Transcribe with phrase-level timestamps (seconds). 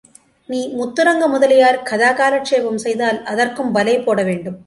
[0.49, 4.57] நீ முத்துரங்க முதலியார் கதாகாலட்சேபம் செய்தால் அதற்கும் பலே போடவேண்டும்.